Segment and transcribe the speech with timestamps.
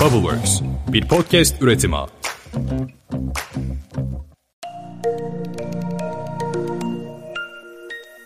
[0.00, 1.96] Bubbleworks, bir podcast üretimi.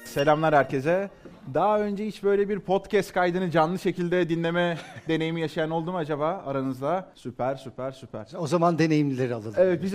[0.05, 1.11] Selamlar herkese.
[1.55, 4.79] Daha önce hiç böyle bir podcast kaydını canlı şekilde dinleme
[5.09, 7.09] deneyimi yaşayan oldu mu acaba aranızda?
[7.15, 8.27] Süper, süper, süper.
[8.39, 9.55] O zaman deneyimlileri alalım.
[9.57, 9.95] Evet biz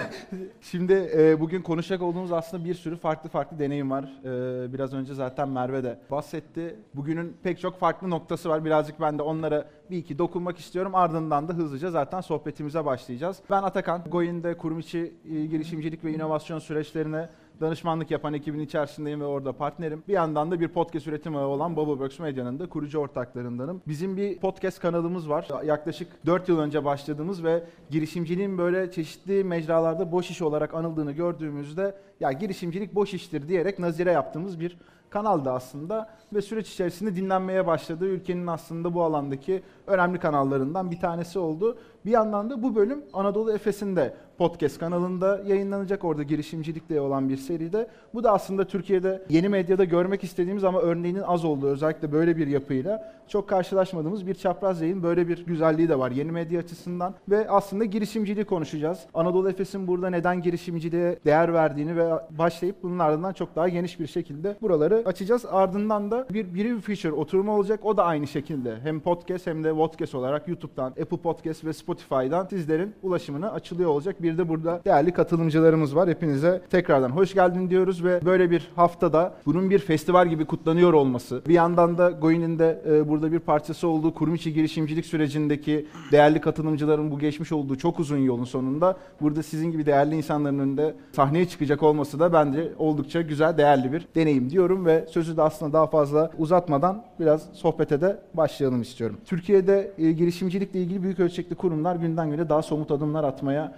[0.60, 4.04] şimdi e, bugün konuşacak olduğumuz aslında bir sürü farklı farklı deneyim var.
[4.24, 6.76] E, biraz önce zaten Merve de bahsetti.
[6.94, 8.64] Bugünün pek çok farklı noktası var.
[8.64, 10.94] Birazcık ben de onlara bir iki dokunmak istiyorum.
[10.94, 13.38] Ardından da hızlıca zaten sohbetimize başlayacağız.
[13.50, 17.28] Ben Atakan, Goyin'de kurum içi e, girişimcilik ve inovasyon süreçlerine
[17.60, 20.02] danışmanlık yapan ekibin içerisindeyim ve orada partnerim.
[20.08, 23.82] Bir yandan da bir podcast üretim ağı olan Bubbleworks Medya'nın da kurucu ortaklarındanım.
[23.88, 25.48] Bizim bir podcast kanalımız var.
[25.64, 31.94] Yaklaşık 4 yıl önce başladığımız ve girişimciliğin böyle çeşitli mecralarda boş iş olarak anıldığını gördüğümüzde
[32.20, 34.76] ya girişimcilik boş iştir diyerek nazire yaptığımız bir
[35.10, 38.06] kanaldı aslında ve süreç içerisinde dinlenmeye başladı.
[38.06, 41.78] Ülkenin aslında bu alandaki önemli kanallarından bir tanesi oldu.
[42.06, 47.36] Bir yandan da bu bölüm Anadolu Efes'in de podcast kanalında yayınlanacak orada girişimcilikle olan bir
[47.36, 47.88] seride.
[48.14, 52.46] Bu da aslında Türkiye'de yeni medyada görmek istediğimiz ama örneğinin az olduğu özellikle böyle bir
[52.46, 55.02] yapıyla çok karşılaşmadığımız bir çapraz yayın.
[55.02, 58.98] Böyle bir güzelliği de var yeni medya açısından ve aslında girişimciliği konuşacağız.
[59.14, 64.06] Anadolu Efes'in burada neden girişimciliğe değer verdiğini ve başlayıp bunun ardından çok daha geniş bir
[64.06, 65.44] şekilde buraları açacağız.
[65.50, 67.80] Ardından da bir biri feature oturumu olacak.
[67.82, 72.46] O da aynı şekilde hem podcast hem de podcast olarak YouTube'dan, Apple Podcast ve Spotify'dan
[72.46, 74.22] sizlerin ulaşımına açılıyor olacak.
[74.22, 76.08] Bir de burada değerli katılımcılarımız var.
[76.08, 81.42] Hepinize tekrardan hoş geldin diyoruz ve böyle bir haftada bunun bir festival gibi kutlanıyor olması.
[81.48, 86.40] Bir yandan da Goin'in de e, burada bir parçası olduğu kurum içi girişimcilik sürecindeki değerli
[86.40, 91.48] katılımcıların bu geçmiş olduğu çok uzun yolun sonunda burada sizin gibi değerli insanların önünde sahneye
[91.48, 95.86] çıkacak olması da bence oldukça güzel, değerli bir deneyim diyorum ve sözü de aslında daha
[95.86, 99.18] fazla uzatmadan biraz sohbete de başlayalım istiyorum.
[99.24, 103.72] Türkiye'de e, girişimcilikle ilgili büyük ölçekli kurumlar günden güne daha somut adımlar atmaya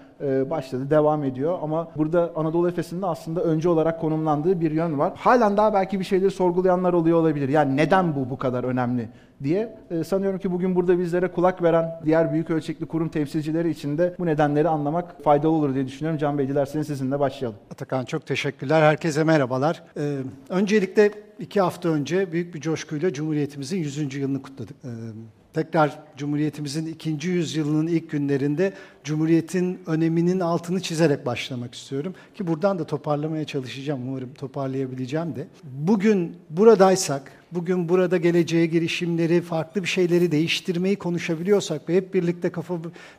[0.51, 1.59] başladı, devam ediyor.
[1.63, 5.13] Ama burada Anadolu Efes'in de aslında önce olarak konumlandığı bir yön var.
[5.17, 7.49] Halen daha belki bir şeyleri sorgulayanlar oluyor olabilir.
[7.49, 9.09] Yani neden bu bu kadar önemli
[9.43, 9.77] diye.
[9.91, 14.15] E, sanıyorum ki bugün burada bizlere kulak veren diğer büyük ölçekli kurum temsilcileri için de
[14.19, 16.19] bu nedenleri anlamak faydalı olur diye düşünüyorum.
[16.19, 17.59] Can Bey dilerseniz sizinle başlayalım.
[17.73, 18.83] Atakan çok teşekkürler.
[18.83, 19.83] Herkese merhabalar.
[19.97, 20.17] Ee,
[20.49, 24.15] öncelikle iki hafta önce büyük bir coşkuyla Cumhuriyetimizin 100.
[24.15, 24.77] yılını kutladık.
[24.85, 24.89] Ee,
[25.55, 28.73] tekrar Cumhuriyetimizin ikinci yüzyılının ilk günlerinde
[29.05, 32.15] Cumhuriyet'in öneminin altını çizerek başlamak istiyorum.
[32.35, 34.09] Ki buradan da toparlamaya çalışacağım.
[34.09, 35.47] Umarım toparlayabileceğim de.
[35.65, 42.75] Bugün buradaysak, bugün burada geleceğe girişimleri, farklı bir şeyleri değiştirmeyi konuşabiliyorsak ve hep birlikte kafa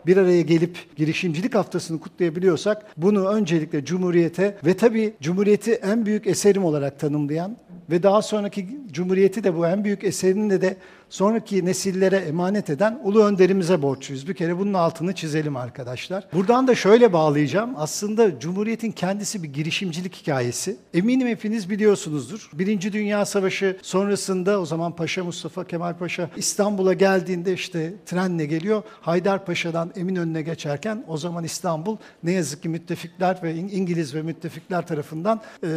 [0.05, 6.65] bir araya gelip girişimcilik haftasını kutlayabiliyorsak bunu öncelikle Cumhuriyet'e ve tabii Cumhuriyet'i en büyük eserim
[6.65, 7.57] olarak tanımlayan
[7.89, 10.77] ve daha sonraki Cumhuriyet'i de bu en büyük eserini de
[11.09, 14.27] sonraki nesillere emanet eden Ulu Önderimize borçluyuz.
[14.27, 16.27] Bir kere bunun altını çizelim arkadaşlar.
[16.33, 17.73] Buradan da şöyle bağlayacağım.
[17.77, 20.77] Aslında Cumhuriyet'in kendisi bir girişimcilik hikayesi.
[20.93, 22.49] Eminim hepiniz biliyorsunuzdur.
[22.53, 23.77] Birinci Dünya Savaşı
[24.21, 28.83] sonrasında o zaman Paşa Mustafa Kemal Paşa İstanbul'a geldiğinde işte trenle geliyor.
[29.01, 35.41] Haydarpaşa'dan Eminönü'ne geçerken o zaman İstanbul ne yazık ki müttefikler ve İngiliz ve müttefikler tarafından
[35.63, 35.67] e,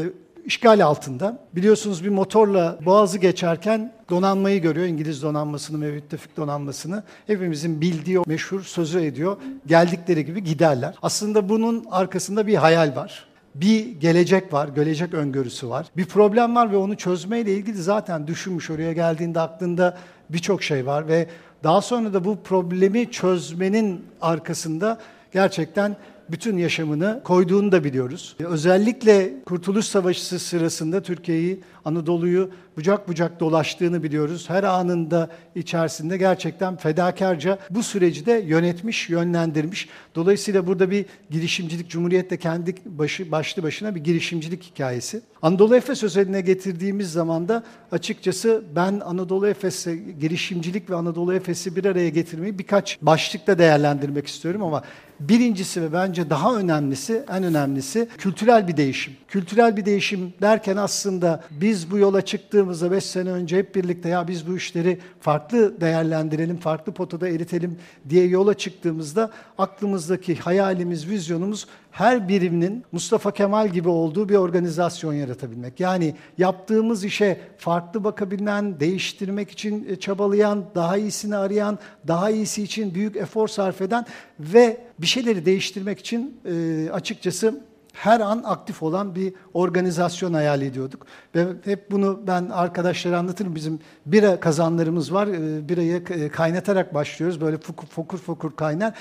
[0.44, 1.38] işgal altında.
[1.54, 7.02] Biliyorsunuz bir motorla boğazı geçerken donanmayı görüyor, İngiliz donanmasını müttefik donanmasını.
[7.26, 9.36] Hepimizin bildiği o meşhur sözü ediyor.
[9.66, 10.94] Geldikleri gibi giderler.
[11.02, 15.86] Aslında bunun arkasında bir hayal var bir gelecek var, gelecek öngörüsü var.
[15.96, 19.98] Bir problem var ve onu çözmeyle ilgili zaten düşünmüş oraya geldiğinde aklında
[20.30, 21.26] birçok şey var ve
[21.64, 24.98] daha sonra da bu problemi çözmenin arkasında
[25.32, 25.96] gerçekten
[26.30, 28.36] bütün yaşamını koyduğunu da biliyoruz.
[28.38, 34.44] Özellikle Kurtuluş Savaşı sırasında Türkiye'yi, Anadolu'yu bucak bucak dolaştığını biliyoruz.
[34.50, 39.88] Her anında içerisinde gerçekten fedakarca bu süreci de yönetmiş, yönlendirmiş.
[40.14, 45.20] Dolayısıyla burada bir girişimcilik, Cumhuriyet'te kendi başı, başlı başına bir girişimcilik hikayesi.
[45.42, 51.84] Anadolu Efes özeline getirdiğimiz zaman da açıkçası ben Anadolu Efes'e girişimcilik ve Anadolu Efes'i bir
[51.84, 54.82] araya getirmeyi birkaç başlıkta değerlendirmek istiyorum ama
[55.20, 59.12] Birincisi ve bence daha önemlisi, en önemlisi kültürel bir değişim.
[59.28, 64.28] Kültürel bir değişim derken aslında biz bu yola çıktığımızda 5 sene önce hep birlikte ya
[64.28, 67.78] biz bu işleri farklı değerlendirelim, farklı potada eritelim
[68.08, 75.80] diye yola çıktığımızda aklımızdaki hayalimiz, vizyonumuz her biriminin Mustafa Kemal gibi olduğu bir organizasyon yaratabilmek.
[75.80, 82.94] Yani yaptığımız işe farklı bakabilen, değiştirmek için e, çabalayan, daha iyisini arayan, daha iyisi için
[82.94, 84.06] büyük efor sarf eden
[84.40, 87.60] ve bir şeyleri değiştirmek için e, açıkçası
[87.94, 91.06] her an aktif olan bir organizasyon hayal ediyorduk.
[91.34, 93.54] Ve hep bunu ben arkadaşlara anlatırım.
[93.54, 95.26] Bizim bira kazanlarımız var.
[95.26, 97.40] Ee, birayı e, kaynatarak başlıyoruz.
[97.40, 98.94] Böyle fokur, fokur kaynar.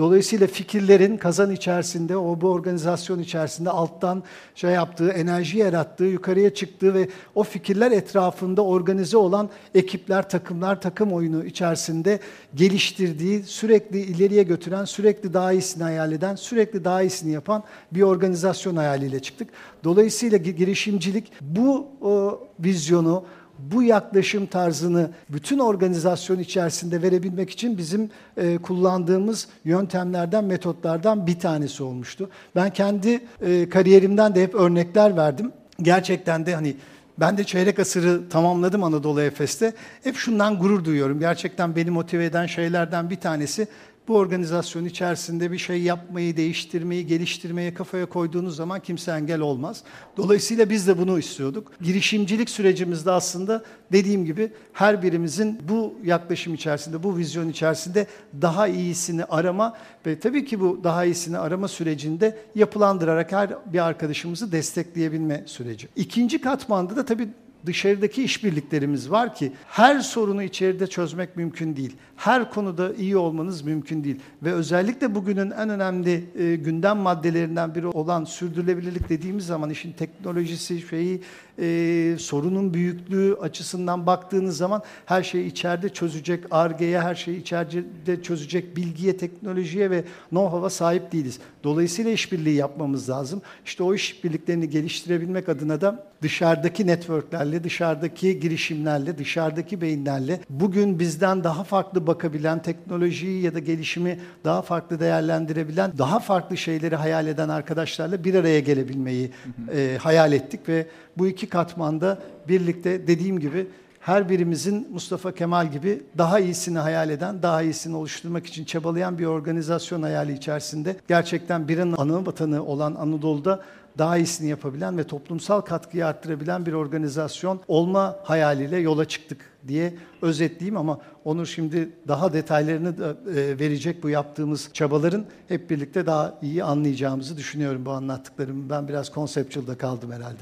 [0.00, 4.22] Dolayısıyla fikirlerin kazan içerisinde, o bu organizasyon içerisinde alttan
[4.54, 11.12] şey yaptığı, enerji yarattığı, yukarıya çıktığı ve o fikirler etrafında organize olan ekipler, takımlar, takım
[11.12, 12.20] oyunu içerisinde
[12.54, 18.76] geliştirdiği, sürekli ileriye götüren, sürekli daha iyisini hayal eden, sürekli daha iyisini yapan bir organizasyon
[18.76, 19.48] hayaliyle çıktık.
[19.84, 23.24] Dolayısıyla girişimcilik bu o, vizyonu,
[23.72, 31.82] bu yaklaşım tarzını bütün organizasyon içerisinde verebilmek için bizim e, kullandığımız yöntemlerden, metotlardan bir tanesi
[31.82, 32.30] olmuştu.
[32.56, 35.52] Ben kendi e, kariyerimden de hep örnekler verdim.
[35.82, 36.76] Gerçekten de hani
[37.20, 39.72] ben de çeyrek asırı tamamladım Anadolu Efes'te.
[40.02, 41.20] Hep şundan gurur duyuyorum.
[41.20, 43.68] Gerçekten beni motive eden şeylerden bir tanesi
[44.10, 49.82] bu organizasyon içerisinde bir şey yapmayı, değiştirmeyi, geliştirmeye kafaya koyduğunuz zaman kimse engel olmaz.
[50.16, 51.72] Dolayısıyla biz de bunu istiyorduk.
[51.80, 58.06] Girişimcilik sürecimizde aslında dediğim gibi her birimizin bu yaklaşım içerisinde, bu vizyon içerisinde
[58.42, 59.76] daha iyisini arama
[60.06, 65.88] ve tabii ki bu daha iyisini arama sürecinde yapılandırarak her bir arkadaşımızı destekleyebilme süreci.
[65.96, 67.28] İkinci katmanda da tabii
[67.66, 71.96] dışarıdaki işbirliklerimiz var ki her sorunu içeride çözmek mümkün değil.
[72.16, 74.20] Her konuda iyi olmanız mümkün değil.
[74.42, 80.80] Ve özellikle bugünün en önemli e, gündem maddelerinden biri olan sürdürülebilirlik dediğimiz zaman işin teknolojisi,
[80.80, 81.22] şeyi,
[81.60, 88.76] e, sorunun büyüklüğü açısından baktığınız zaman her şeyi içeride çözecek, argeye her şeyi içeride çözecek
[88.76, 91.38] bilgiye, teknolojiye ve know-how'a sahip değiliz.
[91.64, 93.42] Dolayısıyla işbirliği yapmamız lazım.
[93.64, 101.64] İşte o işbirliklerini geliştirebilmek adına da dışarıdaki networklerle, dışarıdaki girişimlerle, dışarıdaki beyinlerle bugün bizden daha
[101.64, 108.24] farklı bakabilen, teknolojiyi ya da gelişimi daha farklı değerlendirebilen, daha farklı şeyleri hayal eden arkadaşlarla
[108.24, 109.30] bir araya gelebilmeyi
[109.74, 110.86] e, hayal ettik ve
[111.18, 112.18] bu iki katmanda
[112.48, 113.66] birlikte dediğim gibi
[114.00, 119.26] her birimizin Mustafa Kemal gibi daha iyisini hayal eden, daha iyisini oluşturmak için çabalayan bir
[119.26, 123.60] organizasyon hayali içerisinde gerçekten birin ana vatanı olan Anadolu'da
[123.98, 130.76] daha iyisini yapabilen ve toplumsal katkıyı arttırabilen bir organizasyon olma hayaliyle yola çıktık diye özetleyeyim
[130.76, 136.64] ama Onur şimdi daha detaylarını da e, verecek bu yaptığımız çabaların hep birlikte daha iyi
[136.64, 138.70] anlayacağımızı düşünüyorum bu anlattıklarımı.
[138.70, 140.40] Ben biraz conceptual'da kaldım herhalde.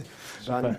[0.48, 0.78] Ben,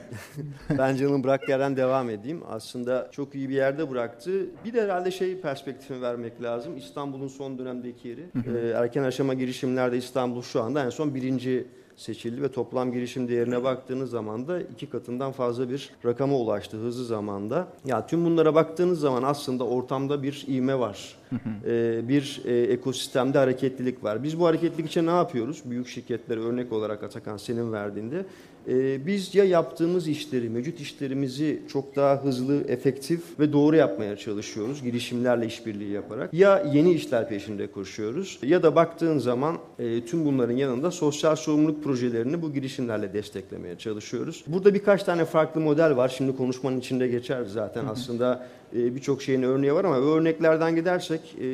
[0.77, 2.41] ben canım bırak yerden devam edeyim.
[2.49, 4.31] Aslında çok iyi bir yerde bıraktı.
[4.65, 6.77] Bir de herhalde şey perspektifi vermek lazım.
[6.77, 8.25] İstanbul'un son dönemdeki yeri.
[8.47, 11.67] Ee, erken aşama girişimlerde İstanbul şu anda en son birinci
[11.99, 17.05] seçildi ve toplam girişim değerine baktığınız zaman da iki katından fazla bir rakama ulaştı hızlı
[17.05, 17.67] zamanda.
[17.85, 21.19] Ya tüm bunlara baktığınız zaman aslında ortamda bir ivme var.
[21.65, 24.23] ee, bir e, ekosistemde hareketlilik var.
[24.23, 25.61] Biz bu hareketlilik için ne yapıyoruz?
[25.65, 28.25] Büyük şirketlere örnek olarak Atakan senin verdiğinde
[28.69, 34.83] ee, biz ya yaptığımız işleri, mevcut işlerimizi çok daha hızlı, efektif ve doğru yapmaya çalışıyoruz
[34.83, 36.33] girişimlerle işbirliği yaparak.
[36.33, 41.83] Ya yeni işler peşinde koşuyoruz ya da baktığın zaman e, tüm bunların yanında sosyal sorumluluk
[41.83, 44.43] projelerini bu girişimlerle desteklemeye çalışıyoruz.
[44.47, 46.13] Burada birkaç tane farklı model var.
[46.17, 51.45] Şimdi konuşmanın içinde geçer zaten aslında e, birçok şeyin örneği var ama örneklerden gidersek e,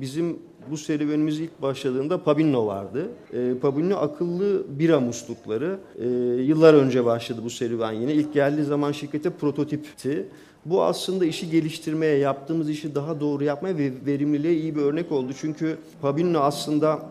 [0.00, 0.38] bizim
[0.70, 3.08] bu serüvenimiz ilk başladığında Pabinno vardı.
[3.32, 5.78] E, Pabinno akıllı bira muslukları.
[5.98, 6.08] E,
[6.42, 8.14] yıllar önce başladı bu serüven yine.
[8.14, 10.28] İlk geldiği zaman şirkete prototipti.
[10.64, 15.32] Bu aslında işi geliştirmeye, yaptığımız işi daha doğru yapmaya ve verimliliğe iyi bir örnek oldu.
[15.40, 17.02] Çünkü Pabinno aslında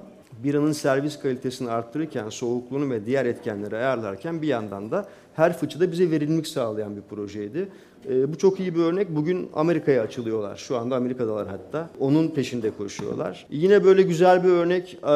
[0.43, 6.11] biranın servis kalitesini arttırırken, soğukluğunu ve diğer etkenleri ayarlarken bir yandan da her fıçıda bize
[6.11, 7.69] verimlilik sağlayan bir projeydi.
[8.09, 9.15] E, bu çok iyi bir örnek.
[9.15, 10.55] Bugün Amerika'ya açılıyorlar.
[10.55, 11.89] Şu anda Amerika'dalar hatta.
[11.99, 13.45] Onun peşinde koşuyorlar.
[13.49, 14.97] Yine böyle güzel bir örnek.
[15.03, 15.07] E,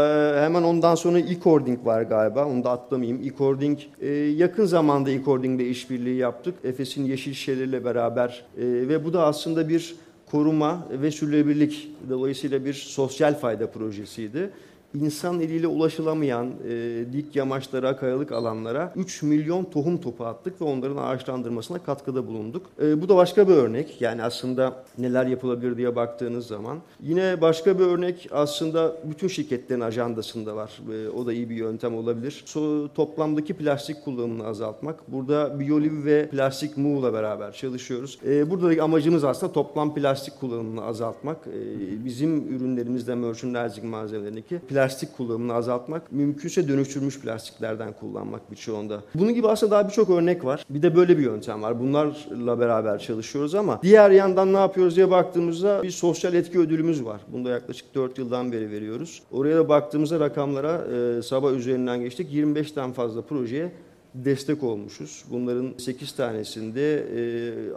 [0.41, 2.45] hemen ondan sonra e-cording var galiba.
[2.45, 3.21] Onu da atlamayayım.
[3.23, 6.55] E-cording e, yakın zamanda e-cording ile işbirliği yaptık.
[6.63, 9.95] Efes'in yeşil şişeleriyle beraber e, ve bu da aslında bir
[10.31, 14.49] koruma ve sürdürülebilirlik dolayısıyla bir sosyal fayda projesiydi
[14.93, 20.97] insan eliyle ulaşılamayan e, dik yamaçlara, kayalık alanlara 3 milyon tohum topu attık ve onların
[20.97, 22.65] ağaçlandırmasına katkıda bulunduk.
[22.81, 24.01] E, bu da başka bir örnek.
[24.01, 26.77] Yani aslında neler yapılabilir diye baktığınız zaman.
[27.01, 30.81] Yine başka bir örnek aslında bütün şirketlerin ajandasında var.
[30.93, 32.43] E, o da iyi bir yöntem olabilir.
[32.45, 35.11] So, toplamdaki plastik kullanımını azaltmak.
[35.11, 38.19] Burada Bioliv ve Plastik Muğ'la beraber çalışıyoruz.
[38.27, 41.37] E, buradaki amacımız aslında toplam plastik kullanımını azaltmak.
[41.47, 49.01] E, bizim ürünlerimizde merchandising malzemelerindeki plastik plastik kullanımını azaltmak, mümkünse dönüştürmüş plastiklerden kullanmak birçoğunda.
[49.15, 50.65] Bunun gibi aslında daha birçok örnek var.
[50.69, 51.79] Bir de böyle bir yöntem var.
[51.79, 57.21] Bunlarla beraber çalışıyoruz ama diğer yandan ne yapıyoruz diye baktığımızda bir sosyal etki ödülümüz var.
[57.33, 59.23] Bunu da yaklaşık 4 yıldan beri veriyoruz.
[59.31, 60.81] Oraya da baktığımızda rakamlara
[61.17, 62.33] e, sabah üzerinden geçtik.
[62.33, 63.71] 25'ten fazla projeye
[64.15, 65.23] destek olmuşuz.
[65.29, 67.21] Bunların 8 tanesinde e,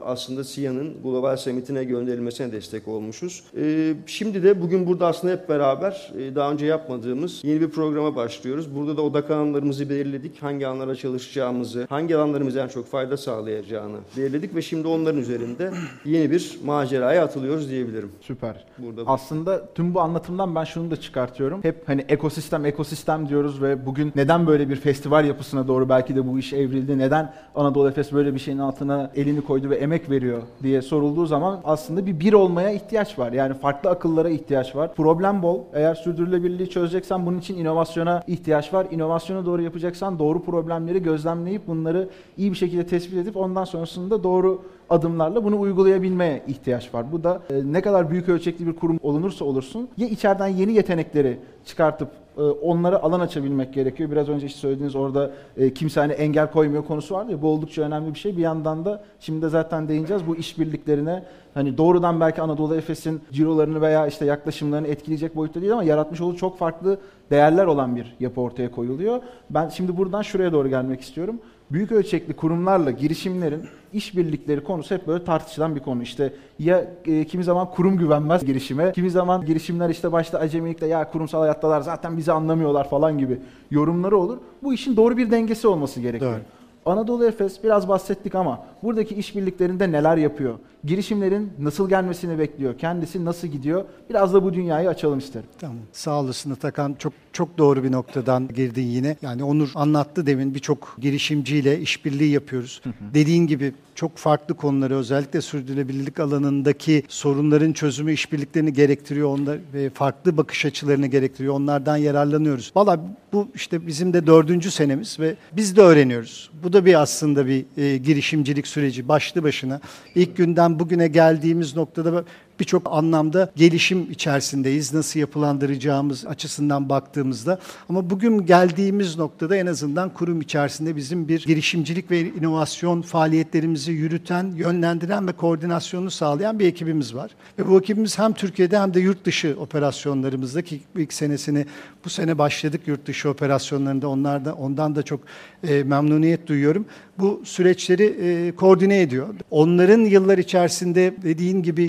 [0.05, 3.45] aslında SİA'nın Global Summit'ine gönderilmesine destek olmuşuz.
[3.57, 8.17] E, şimdi de bugün burada aslında hep beraber e, daha önce yapmadığımız yeni bir programa
[8.17, 8.75] başlıyoruz.
[8.77, 10.43] Burada da odak alanlarımızı belirledik.
[10.43, 15.71] Hangi alanlara çalışacağımızı, hangi alanlarımıza en çok fayda sağlayacağını belirledik ve şimdi onların üzerinde
[16.05, 18.13] yeni bir maceraya atılıyoruz diyebilirim.
[18.21, 18.65] Süper.
[18.79, 21.65] Burada Aslında tüm bu anlatımdan ben şunu da çıkartıyorum.
[21.65, 26.24] Hep hani ekosistem ekosistem diyoruz ve bugün neden böyle bir festival yapısına doğru belki de
[26.33, 26.99] bu iş evrildi?
[26.99, 31.61] Neden Anadolu Efes böyle bir şeyin altına elini koydu ve emek veriyor diye sorulduğu zaman
[31.65, 33.33] aslında bir bir olmaya ihtiyaç var.
[33.33, 34.95] Yani farklı akıllara ihtiyaç var.
[34.95, 35.61] Problem bol.
[35.73, 38.87] Eğer sürdürülebilirliği çözeceksen bunun için inovasyona ihtiyaç var.
[38.91, 44.63] İnovasyonu doğru yapacaksan doğru problemleri gözlemleyip bunları iyi bir şekilde tespit edip ondan sonrasında doğru
[44.91, 47.13] adımlarla bunu uygulayabilmeye ihtiyaç var.
[47.13, 51.39] Bu da e, ne kadar büyük ölçekli bir kurum olunursa olursun ya içeriden yeni yetenekleri
[51.65, 54.11] çıkartıp e, onlara alan açabilmek gerekiyor.
[54.11, 57.83] Biraz önce işte söylediğiniz orada e, kimse hani engel koymuyor konusu vardı ya bu oldukça
[57.83, 58.37] önemli bir şey.
[58.37, 61.23] Bir yandan da şimdi de zaten değineceğiz bu işbirliklerine
[61.55, 66.37] hani doğrudan belki Anadolu Efes'in cirolarını veya işte yaklaşımlarını etkileyecek boyutta değil ama yaratmış olduğu
[66.37, 66.99] çok farklı
[67.31, 69.21] değerler olan bir yapı ortaya koyuluyor.
[69.51, 71.41] Ben şimdi buradan şuraya doğru gelmek istiyorum
[71.75, 73.63] büyük ölçekli kurumlarla girişimlerin
[73.93, 76.03] işbirlikleri konusu hep böyle tartışılan bir konu.
[76.03, 81.11] İşte ya e, kimi zaman kurum güvenmez girişime, kimi zaman girişimler işte başta acemilikle ya
[81.11, 83.39] kurumsal hayattalar zaten bizi anlamıyorlar falan gibi
[83.71, 84.39] yorumları olur.
[84.63, 86.33] Bu işin doğru bir dengesi olması gerekiyor.
[86.33, 86.41] Doğru.
[86.87, 90.59] Anadolu Efes biraz bahsettik ama buradaki işbirliklerinde neler yapıyor?
[90.85, 92.79] Girişimlerin nasıl gelmesini bekliyor?
[92.79, 93.85] Kendisi nasıl gidiyor?
[94.11, 95.47] Biraz da bu dünyayı açalım isterim.
[95.61, 95.77] Tamam.
[95.93, 96.95] Sağ olasın Atakan.
[96.99, 99.17] Çok çok doğru bir noktadan girdin yine.
[99.23, 102.83] Yani Onur anlattı demin birçok girişimciyle işbirliği yapıyoruz.
[103.15, 109.29] Dediğin gibi çok farklı konuları özellikle sürdürülebilirlik alanındaki sorunların çözümü işbirliklerini gerektiriyor.
[109.29, 111.55] Onlar ve farklı bakış açılarını gerektiriyor.
[111.55, 112.73] Onlardan yararlanıyoruz.
[112.77, 113.01] Valla
[113.33, 116.51] bu işte bizim de dördüncü senemiz ve biz de öğreniyoruz.
[116.63, 119.81] Bu da bir aslında bir e, girişimcilik süreci başlı başına.
[120.15, 122.25] İlk günden bugüne geldiğimiz noktada
[122.61, 124.95] birçok anlamda gelişim içerisindeyiz.
[124.95, 127.59] Nasıl yapılandıracağımız açısından baktığımızda.
[127.89, 134.53] Ama bugün geldiğimiz noktada en azından kurum içerisinde bizim bir girişimcilik ve inovasyon faaliyetlerimizi yürüten,
[134.57, 137.31] yönlendiren ve koordinasyonunu sağlayan bir ekibimiz var.
[137.59, 141.67] Ve bu ekibimiz hem Türkiye'de hem de yurt dışı operasyonlarımızdaki ilk senesini
[142.05, 145.21] bu sene başladık yurt dışı operasyonlarında onlardan ondan da çok
[145.69, 146.87] e, memnuniyet duyuyorum.
[147.19, 149.35] Bu süreçleri e, koordine ediyor.
[149.51, 151.85] Onların yıllar içerisinde dediğin gibi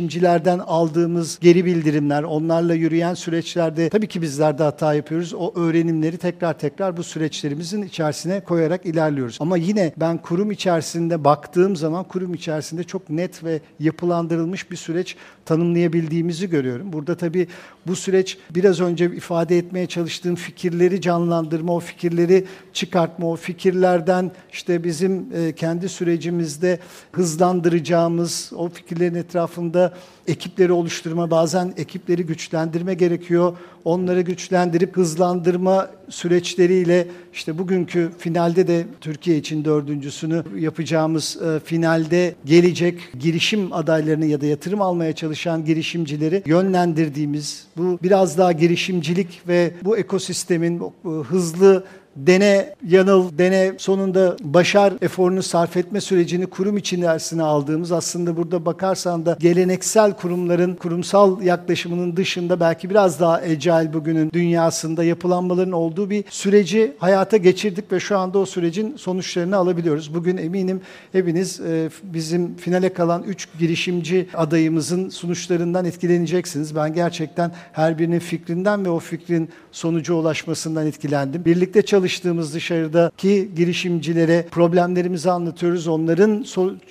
[0.00, 5.34] girişimcilerden aldığımız geri bildirimler, onlarla yürüyen süreçlerde tabii ki bizler de hata yapıyoruz.
[5.34, 9.38] O öğrenimleri tekrar tekrar bu süreçlerimizin içerisine koyarak ilerliyoruz.
[9.40, 15.16] Ama yine ben kurum içerisinde baktığım zaman kurum içerisinde çok net ve yapılandırılmış bir süreç
[15.44, 16.92] tanımlayabildiğimizi görüyorum.
[16.92, 17.48] Burada tabii
[17.86, 24.84] bu süreç biraz önce ifade etmeye çalıştığım fikirleri canlandırma, o fikirleri çıkartma, o fikirlerden işte
[24.84, 26.78] bizim e, kendi sürecimizde
[27.12, 29.89] hızlandıracağımız o fikirlerin etrafında
[30.26, 33.56] ekipleri oluşturma, bazen ekipleri güçlendirme gerekiyor.
[33.84, 43.00] Onları güçlendirip hızlandırma süreçleriyle işte bugünkü finalde de Türkiye için dördüncüsünü yapacağımız e, finalde gelecek
[43.20, 49.96] girişim adaylarını ya da yatırım almaya çalışan girişimcileri yönlendirdiğimiz bu biraz daha girişimcilik ve bu
[49.98, 51.84] ekosistemin e, hızlı
[52.26, 59.26] dene yanıl, dene sonunda başar eforunu sarf etme sürecini kurum içerisine aldığımız aslında burada bakarsan
[59.26, 66.24] da geleneksel kurumların kurumsal yaklaşımının dışında belki biraz daha agile bugünün dünyasında yapılanmaların olduğu bir
[66.30, 70.14] süreci hayata geçirdik ve şu anda o sürecin sonuçlarını alabiliyoruz.
[70.14, 70.80] Bugün eminim
[71.12, 76.76] hepiniz e, bizim finale kalan 3 girişimci adayımızın sonuçlarından etkileneceksiniz.
[76.76, 81.44] Ben gerçekten her birinin fikrinden ve o fikrin sonuca ulaşmasından etkilendim.
[81.44, 85.88] Birlikte çalıştığımız dışarıdaki girişimcilere problemlerimizi anlatıyoruz.
[85.88, 86.44] Onların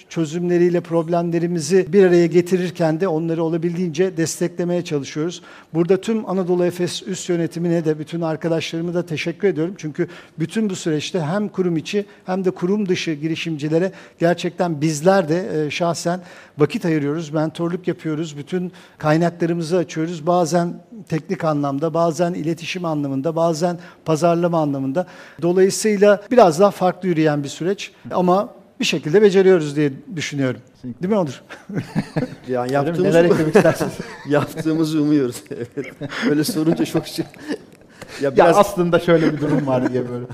[0.09, 5.41] çözümleriyle problemlerimizi bir araya getirirken de onları olabildiğince desteklemeye çalışıyoruz.
[5.73, 9.75] Burada tüm Anadolu Efes üst yönetimine de bütün arkadaşlarıma da teşekkür ediyorum.
[9.77, 10.07] Çünkü
[10.39, 15.71] bütün bu süreçte hem kurum içi hem de kurum dışı girişimcilere gerçekten bizler de e,
[15.71, 16.19] şahsen
[16.57, 20.27] vakit ayırıyoruz, mentorluk yapıyoruz, bütün kaynaklarımızı açıyoruz.
[20.27, 20.73] Bazen
[21.09, 24.98] teknik anlamda, bazen iletişim anlamında, bazen pazarlama anlamında.
[25.41, 30.61] Dolayısıyla biraz daha farklı yürüyen bir süreç ama bir şekilde beceriyoruz diye düşünüyorum.
[30.83, 31.41] Değil mi Onur?
[32.47, 33.91] Yani Öyle yaptığımız, Neler eklemek istersiniz?
[34.29, 35.43] yaptığımızı umuyoruz.
[35.51, 35.69] evet.
[36.29, 37.25] Böyle sorunca çok şey.
[37.25, 40.25] Ya ya biraz aslında şöyle bir durum var diye böyle.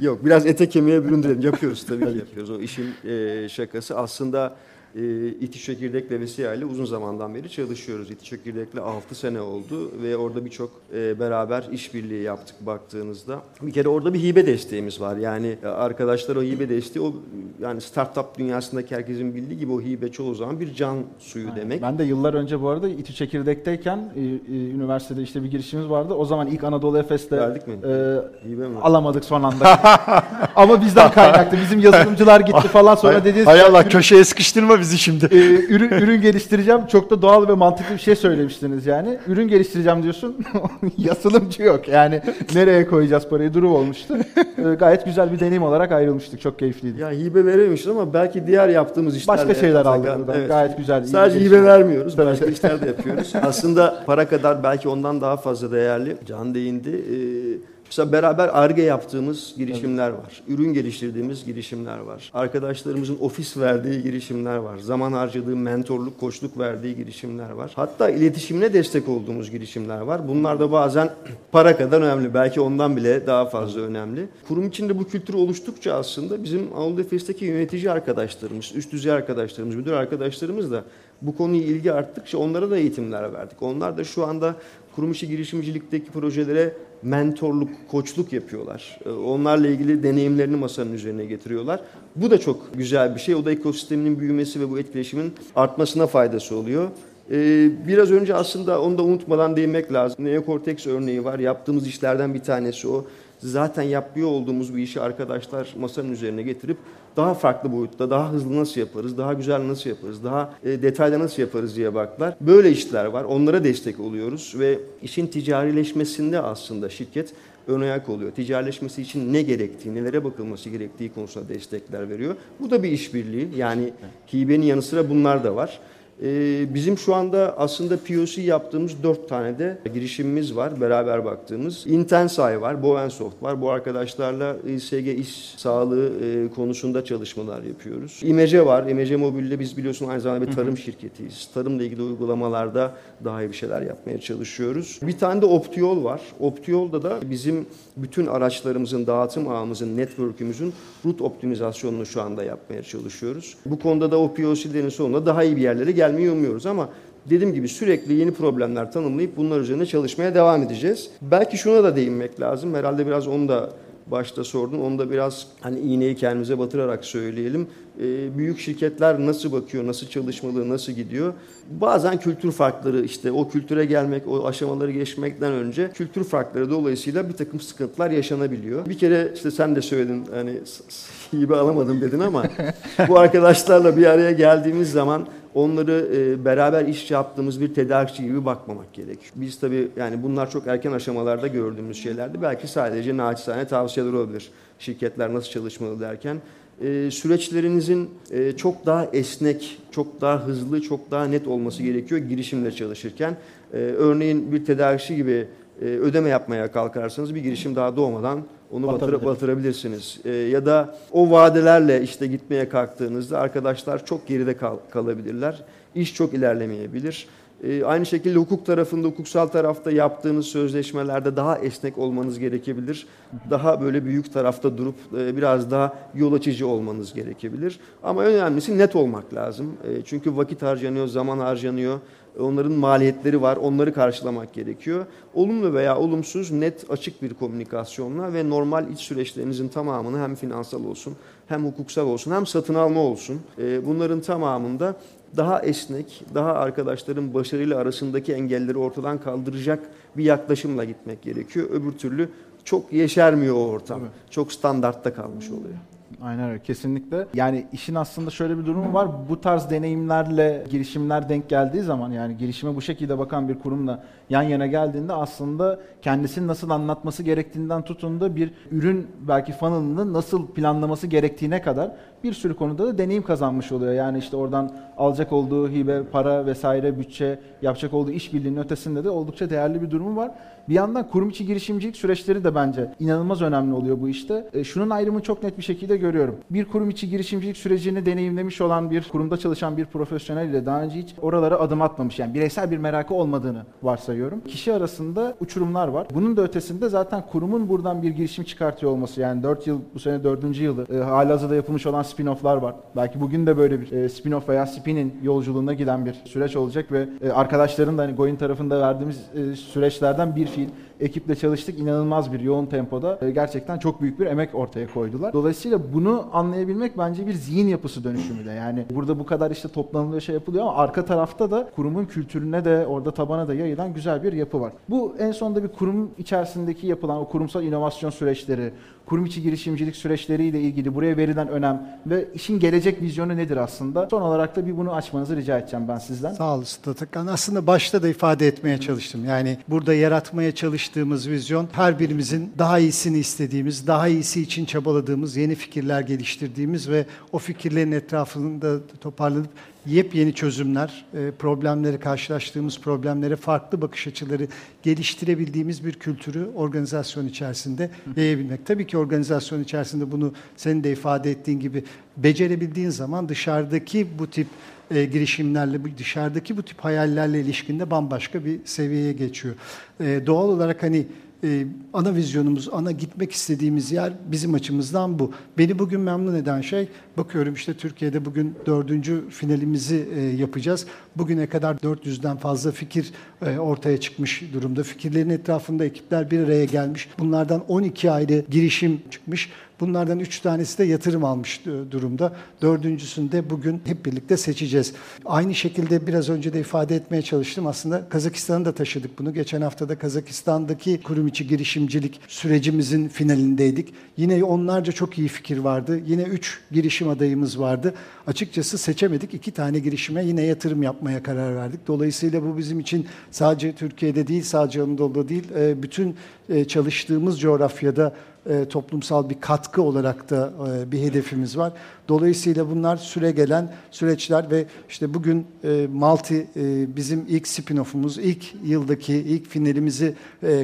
[0.00, 1.40] Yok biraz ete kemiğe büründürelim.
[1.40, 2.50] Yapıyoruz tabii ki yapıyoruz.
[2.50, 3.98] O işin e, şakası.
[3.98, 4.56] Aslında
[4.96, 8.10] e, İTİ Çekirdek'le Vesile ile uzun zamandan beri çalışıyoruz.
[8.10, 13.42] İTİ Çekirdek'le 6 sene oldu ve orada birçok e, beraber işbirliği yaptık baktığınızda.
[13.62, 15.16] Bir kere orada bir hibe desteğimiz var.
[15.16, 17.14] Yani e, arkadaşlar o hibe desteği o
[17.60, 21.82] yani startup dünyasındaki herkesin bildiği gibi o hibe çoğu zaman bir can suyu demek.
[21.82, 26.14] Ben de yıllar önce bu arada İTÜ Çekirdek'teyken e, e, üniversitede işte bir girişimimiz vardı.
[26.14, 27.74] O zaman ilk Anadolu Efes'te Verdik mi?
[27.74, 28.78] e, Hibe mi?
[28.82, 29.78] alamadık son anda.
[30.56, 31.58] Ama bizden kaynaklı.
[31.62, 35.24] Bizim yazılımcılar gitti falan sonra dediniz Hay Allah köşeye sıkıştırma bizi şimdi.
[35.24, 35.36] e,
[35.74, 36.86] ürün, ürün geliştireceğim.
[36.86, 39.18] Çok da doğal ve mantıklı bir şey söylemiştiniz yani.
[39.26, 40.36] Ürün geliştireceğim diyorsun.
[40.98, 41.88] Yazılımcı yok.
[41.88, 42.22] Yani
[42.54, 44.14] nereye koyacağız parayı durum olmuştu.
[44.58, 46.40] E, gayet güzel bir deneyim olarak ayrılmıştık.
[46.40, 47.00] Çok keyifliydi.
[47.00, 49.38] Ya hibe verememişiz ama belki diğer yaptığımız işlerle...
[49.38, 50.46] Başka şeyler aldık buradan.
[50.46, 51.04] Gayet güzel.
[51.04, 52.16] Sadece hibe vermiyoruz.
[52.16, 52.26] Tabii.
[52.26, 53.32] Başka işler de yapıyoruz.
[53.42, 56.16] Aslında para kadar belki ondan daha fazla değerli.
[56.26, 56.90] Can değindi.
[56.90, 60.42] Ee, Mesela beraber ARGE yaptığımız girişimler var.
[60.48, 62.30] Ürün geliştirdiğimiz girişimler var.
[62.34, 64.78] Arkadaşlarımızın ofis verdiği girişimler var.
[64.78, 67.72] Zaman harcadığı mentorluk, koçluk verdiği girişimler var.
[67.74, 70.28] Hatta iletişimine destek olduğumuz girişimler var.
[70.28, 71.10] Bunlar da bazen
[71.52, 72.34] para kadar önemli.
[72.34, 74.28] Belki ondan bile daha fazla önemli.
[74.48, 79.92] Kurum içinde bu kültür oluştukça aslında bizim Anadolu Efes'teki yönetici arkadaşlarımız, üst düzey arkadaşlarımız, müdür
[79.92, 80.84] arkadaşlarımız da
[81.22, 83.62] bu konuya ilgi arttıkça onlara da eğitimler verdik.
[83.62, 84.54] Onlar da şu anda
[84.96, 86.72] kurum içi girişimcilikteki projelere
[87.02, 88.98] mentorluk, koçluk yapıyorlar.
[89.06, 91.80] Ee, Onlarla ilgili deneyimlerini masanın üzerine getiriyorlar.
[92.16, 93.34] Bu da çok güzel bir şey.
[93.34, 96.88] O da ekosisteminin büyümesi ve bu etkileşimin artmasına faydası oluyor.
[97.30, 100.24] Ee, Biraz önce aslında onu da unutmadan değinmek lazım.
[100.24, 101.38] Neokorteks örneği var.
[101.38, 103.04] Yaptığımız işlerden bir tanesi o.
[103.42, 106.76] Zaten yapıyor olduğumuz bir işi arkadaşlar masanın üzerine getirip
[107.16, 111.42] daha farklı boyutta, daha hızlı nasıl yaparız, daha güzel nasıl yaparız, daha e, detaylı nasıl
[111.42, 112.36] yaparız diye baktılar.
[112.40, 113.24] Böyle işler var.
[113.24, 117.32] Onlara destek oluyoruz ve işin ticarileşmesinde aslında şirket
[117.68, 118.32] ön ayak oluyor.
[118.32, 122.34] Ticarileşmesi için ne gerektiği, nelere bakılması gerektiği konusunda destekler veriyor.
[122.60, 123.48] Bu da bir işbirliği.
[123.56, 123.92] Yani
[124.34, 125.80] hibenin yanı sıra bunlar da var.
[126.22, 131.86] Ee, Bizim şu anda aslında POC yaptığımız dört tane de girişimimiz var beraber baktığımız.
[131.86, 133.60] Intensai var, Bowensoft var.
[133.60, 138.20] Bu arkadaşlarla İSG iş sağlığı e, konusunda çalışmalar yapıyoruz.
[138.22, 138.86] İmece var.
[138.86, 141.48] İmece Mobil'de biz biliyorsun aynı zamanda bir tarım şirketiyiz.
[141.54, 142.92] Tarımla ilgili uygulamalarda
[143.24, 145.00] daha iyi bir şeyler yapmaya çalışıyoruz.
[145.02, 146.20] Bir tane de Optiyol var.
[146.40, 150.72] Optiyol'da da bizim bütün araçlarımızın, dağıtım ağımızın, network'ümüzün
[151.04, 153.56] root optimizasyonunu şu anda yapmaya çalışıyoruz.
[153.66, 156.88] Bu konuda da o POC'lerin sonunda daha iyi bir yerlere gelmeyi umuyoruz ama
[157.30, 161.10] dediğim gibi sürekli yeni problemler tanımlayıp bunlar üzerine çalışmaya devam edeceğiz.
[161.22, 162.74] Belki şuna da değinmek lazım.
[162.74, 163.70] Herhalde biraz onu da
[164.06, 164.80] başta sordun.
[164.80, 167.66] Onu da biraz hani iğneyi kendimize batırarak söyleyelim.
[168.00, 171.32] Ee, büyük şirketler nasıl bakıyor, nasıl çalışmalı, nasıl gidiyor?
[171.70, 177.34] Bazen kültür farkları işte o kültüre gelmek, o aşamaları geçmekten önce kültür farkları dolayısıyla bir
[177.34, 178.86] takım sıkıntılar yaşanabiliyor.
[178.86, 180.52] Bir kere işte sen de söyledin hani
[181.32, 182.44] hibe alamadım dedin ama
[183.08, 188.92] bu arkadaşlarla bir araya geldiğimiz zaman onları e, beraber iş yaptığımız bir tedarikçi gibi bakmamak
[188.92, 189.32] gerekiyor.
[189.34, 192.42] Biz tabii yani bunlar çok erken aşamalarda gördüğümüz şeylerdi.
[192.42, 194.50] Belki sadece naçizane tavsiyeler olabilir.
[194.78, 196.36] Şirketler nasıl çalışmalı derken.
[196.84, 202.72] E, süreçlerinizin e, çok daha esnek, çok daha hızlı, çok daha net olması gerekiyor girişimle
[202.72, 203.36] çalışırken.
[203.72, 205.46] E, örneğin bir tedarikçi gibi
[205.80, 210.20] e, ödeme yapmaya kalkarsanız bir girişim daha doğmadan onu batır, batırabilirsiniz.
[210.24, 215.62] E, ya da o vadelerle işte gitmeye kalktığınızda arkadaşlar çok geride kal- kalabilirler.
[215.94, 217.26] İş çok ilerlemeyebilir.
[217.64, 223.06] E, aynı şekilde hukuk tarafında, hukuksal tarafta yaptığınız sözleşmelerde daha esnek olmanız gerekebilir.
[223.50, 227.80] Daha böyle büyük tarafta durup e, biraz daha yol açıcı olmanız gerekebilir.
[228.02, 229.72] Ama önemlisi net olmak lazım.
[229.88, 231.98] E, çünkü vakit harcanıyor, zaman harcanıyor.
[232.42, 235.06] Onların maliyetleri var, onları karşılamak gerekiyor.
[235.34, 241.16] Olumlu veya olumsuz, net, açık bir komünikasyonla ve normal iç süreçlerinizin tamamını hem finansal olsun,
[241.48, 243.40] hem hukuksal olsun, hem satın alma olsun.
[243.58, 244.96] e, Bunların tamamında
[245.36, 249.80] daha esnek, daha arkadaşların başarıyla arasındaki engelleri ortadan kaldıracak
[250.16, 251.70] bir yaklaşımla gitmek gerekiyor.
[251.70, 252.28] Öbür türlü
[252.64, 254.00] çok yeşermiyor o ortam.
[254.30, 255.74] Çok standartta kalmış oluyor.
[256.22, 257.26] Aynen öyle kesinlikle.
[257.34, 259.08] Yani işin aslında şöyle bir durumu var.
[259.28, 264.42] Bu tarz deneyimlerle girişimler denk geldiği zaman yani girişime bu şekilde bakan bir kurumla yan
[264.42, 271.06] yana geldiğinde aslında kendisini nasıl anlatması gerektiğinden tutun da bir ürün belki funnel'ını nasıl planlaması
[271.06, 271.92] gerektiğine kadar
[272.24, 273.92] bir sürü konuda da deneyim kazanmış oluyor.
[273.92, 274.70] Yani işte oradan
[275.00, 280.16] alacak olduğu hibe, para vesaire, bütçe, yapacak olduğu işbirliğinin ötesinde de oldukça değerli bir durumu
[280.16, 280.30] var.
[280.68, 284.48] Bir yandan kurum içi girişimcilik süreçleri de bence inanılmaz önemli oluyor bu işte.
[284.52, 286.36] E, şunun ayrımını çok net bir şekilde görüyorum.
[286.50, 290.98] Bir kurum içi girişimcilik sürecini deneyimlemiş olan bir kurumda çalışan bir profesyonel ile daha önce
[290.98, 294.40] hiç oralara adım atmamış yani bireysel bir merakı olmadığını varsayıyorum.
[294.40, 296.06] Kişi arasında uçurumlar var.
[296.14, 300.24] Bunun da ötesinde zaten kurumun buradan bir girişim çıkartıyor olması yani 4 yıl bu sene
[300.24, 300.60] 4.
[300.60, 302.74] yılı e, halihazırda yapılmış olan spin-off'lar var.
[302.96, 307.08] Belki bugün de böyle bir e, spin-off veya spin'in yolculuğuna giden bir süreç olacak ve
[307.22, 310.68] e, arkadaşların da hani Goin tarafında verdiğimiz e, süreçlerden bir fiil
[311.00, 311.78] ekiple çalıştık.
[311.78, 315.32] inanılmaz bir yoğun tempoda e, gerçekten çok büyük bir emek ortaya koydular.
[315.32, 318.50] Dolayısıyla bunu anlayabilmek bence bir zihin yapısı dönüşümü de.
[318.50, 322.86] Yani burada bu kadar işte toplanılıyor şey yapılıyor ama arka tarafta da kurumun kültürüne de
[322.86, 324.72] orada tabana da yayılan güzel bir yapı var.
[324.88, 328.72] Bu en sonunda bir kurum içerisindeki yapılan o kurumsal inovasyon süreçleri,
[329.06, 334.08] kurum içi girişimcilik süreçleriyle ilgili buraya verilen önem ve işin gelecek vizyonu nedir aslında?
[334.10, 336.32] Son olarak da bir bunu açmanızı rica edeceğim ben sizden.
[336.32, 337.26] Sağ olasın Atakan.
[337.26, 339.24] Aslında başta da ifade etmeye çalıştım.
[339.24, 340.54] Yani burada yaratmaya
[340.90, 347.06] çalıştığımız vizyon her birimizin daha iyisini istediğimiz, daha iyisi için çabaladığımız, yeni fikirler geliştirdiğimiz ve
[347.32, 349.50] o fikirlerin etrafında toparlanıp
[349.86, 354.48] yepyeni çözümler, e, problemleri karşılaştığımız problemlere farklı bakış açıları
[354.82, 358.66] geliştirebildiğimiz bir kültürü organizasyon içerisinde yayabilmek.
[358.66, 361.84] Tabii ki organizasyon içerisinde bunu senin de ifade ettiğin gibi
[362.16, 364.46] becerebildiğin zaman dışarıdaki bu tip
[364.90, 369.54] e, girişimlerle, dışarıdaki bu tip hayallerle ilişkinde bambaşka bir seviyeye geçiyor.
[370.00, 371.06] E, doğal olarak hani
[371.44, 375.32] e, ana vizyonumuz, ana gitmek istediğimiz yer bizim açımızdan bu.
[375.58, 380.86] Beni bugün memnun eden şey, bakıyorum işte Türkiye'de bugün dördüncü finalimizi e, yapacağız.
[381.16, 383.12] Bugüne kadar 400'den fazla fikir
[383.46, 384.82] e, ortaya çıkmış durumda.
[384.82, 387.08] Fikirlerin etrafında ekipler bir araya gelmiş.
[387.18, 389.50] Bunlardan 12 ayrı girişim çıkmış.
[389.80, 392.32] Bunlardan üç tanesi de yatırım almış durumda.
[392.62, 394.92] Dördüncüsünde bugün hep birlikte seçeceğiz.
[395.24, 397.66] Aynı şekilde biraz önce de ifade etmeye çalıştım.
[397.66, 399.34] Aslında Kazakistan'ı da taşıdık bunu.
[399.34, 403.94] Geçen hafta da Kazakistan'daki kurum içi girişimcilik sürecimizin finalindeydik.
[404.16, 406.00] Yine onlarca çok iyi fikir vardı.
[406.06, 407.94] Yine üç girişim adayımız vardı.
[408.26, 409.34] Açıkçası seçemedik.
[409.34, 411.80] İki tane girişime yine yatırım yapmaya karar verdik.
[411.86, 416.16] Dolayısıyla bu bizim için sadece Türkiye'de değil, sadece Anadolu'da değil, e, bütün
[416.48, 418.14] e, çalıştığımız coğrafyada
[418.46, 421.72] e, toplumsal bir katkı olarak da e, bir hedefimiz var.
[422.08, 428.54] Dolayısıyla bunlar süre gelen süreçler ve işte bugün e, Malti e, bizim ilk spin-off'umuz, ilk
[428.64, 430.14] yıldaki ilk finalimizi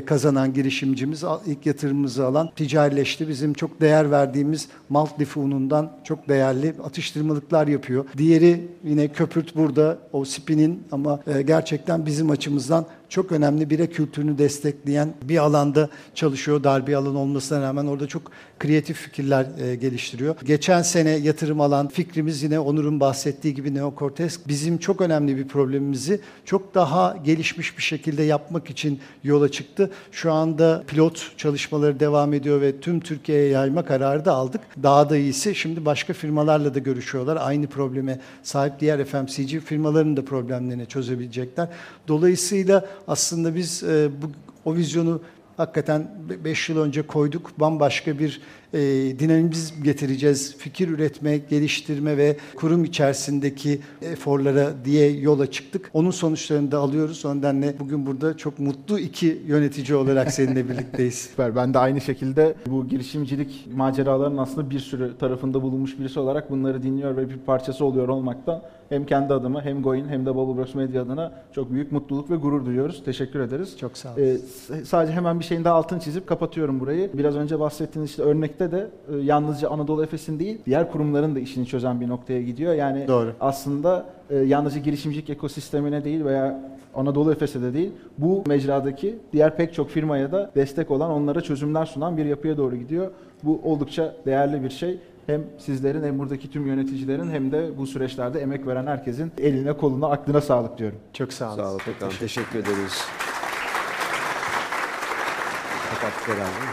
[0.07, 3.29] kazanan girişimcimiz, ilk yatırımımızı alan ticarileşti.
[3.29, 8.05] Bizim çok değer verdiğimiz malt lifi unundan çok değerli atıştırmalıklar yapıyor.
[8.19, 15.15] Diğeri yine Köpürt burada o spinin ama gerçekten bizim açımızdan çok önemli bire kültürünü destekleyen
[15.23, 16.65] bir alanda çalışıyor.
[16.65, 20.37] Dar bir alan olmasına rağmen orada çok kreatif fikirler e, geliştiriyor.
[20.45, 26.21] Geçen sene yatırım alan fikrimiz yine Onur'un bahsettiği gibi Neokortesk bizim çok önemli bir problemimizi
[26.45, 29.91] çok daha gelişmiş bir şekilde yapmak için yola çıktı.
[30.13, 34.61] Şu anda pilot çalışmaları devam ediyor ve tüm Türkiye'ye yayma kararı da aldık.
[34.83, 37.39] Daha da iyisi şimdi başka firmalarla da görüşüyorlar.
[37.41, 41.69] Aynı probleme sahip diğer FMCG firmaların da problemlerini çözebilecekler.
[42.09, 44.31] Dolayısıyla aslında biz e, bu
[44.65, 45.21] o vizyonu
[45.57, 46.09] hakikaten
[46.45, 47.61] 5 yıl önce koyduk.
[47.61, 48.41] Bambaşka bir
[48.77, 50.57] e, dinamizm getireceğiz.
[50.59, 55.91] Fikir üretme, geliştirme ve kurum içerisindeki eforlara diye yola çıktık.
[55.95, 57.25] Onun sonuçlarını da alıyoruz.
[57.25, 61.15] O nedenle bugün burada çok mutlu iki yönetici olarak seninle birlikteyiz.
[61.31, 61.57] Süper.
[61.57, 66.83] Ben de aynı şekilde bu girişimcilik maceralarının aslında bir sürü tarafında bulunmuş birisi olarak bunları
[66.83, 71.03] dinliyor ve bir parçası oluyor olmaktan hem kendi adıma hem Goin hem de Bubbleworks Media
[71.03, 73.05] adına çok büyük mutluluk ve gurur duyuyoruz.
[73.05, 73.79] Teşekkür ederiz.
[73.79, 74.21] Çok sağ olun.
[74.21, 74.37] Ee,
[74.85, 77.11] sadece hemen bir şeyin daha altını çizip kapatıyorum burayı.
[77.15, 81.67] Biraz önce bahsettiğiniz işte örnekte de e, yalnızca Anadolu Efes'in değil, diğer kurumların da işini
[81.67, 82.75] çözen bir noktaya gidiyor.
[82.75, 83.33] Yani Doğru.
[83.41, 89.75] aslında e, yalnızca girişimcilik ekosistemine değil veya Anadolu Efes'e de değil, bu mecradaki diğer pek
[89.75, 93.11] çok firmaya da destek olan, onlara çözümler sunan bir yapıya doğru gidiyor.
[93.43, 98.41] Bu oldukça değerli bir şey hem sizlerin hem buradaki tüm yöneticilerin hem de bu süreçlerde
[98.41, 100.99] emek veren herkesin eline koluna aklına sağlık diyorum.
[101.13, 101.57] Çok sağ olun.
[101.57, 102.11] Sağ olun Tekan.
[102.11, 103.05] Teşekkür ederiz.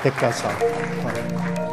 [0.03, 1.72] Tekrar sağ olun.